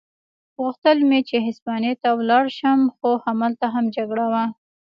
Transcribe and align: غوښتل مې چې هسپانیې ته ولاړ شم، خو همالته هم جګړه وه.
غوښتل 0.61 0.97
مې 1.09 1.19
چې 1.29 1.37
هسپانیې 1.47 1.93
ته 2.01 2.09
ولاړ 2.19 2.45
شم، 2.57 2.79
خو 2.95 3.09
همالته 3.25 3.65
هم 3.73 3.85
جګړه 3.97 4.25
وه. 4.33 4.45